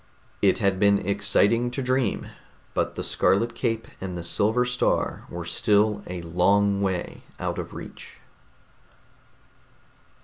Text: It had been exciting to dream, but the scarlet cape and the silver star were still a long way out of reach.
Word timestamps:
It 0.41 0.57
had 0.57 0.79
been 0.79 0.97
exciting 0.97 1.69
to 1.69 1.83
dream, 1.83 2.29
but 2.73 2.95
the 2.95 3.03
scarlet 3.03 3.53
cape 3.53 3.87
and 4.01 4.17
the 4.17 4.23
silver 4.23 4.65
star 4.65 5.27
were 5.29 5.45
still 5.45 6.01
a 6.07 6.23
long 6.23 6.81
way 6.81 7.21
out 7.39 7.59
of 7.59 7.75
reach. 7.75 8.15